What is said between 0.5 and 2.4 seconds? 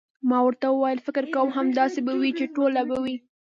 وویل: فکر کوم، همداسې به وي،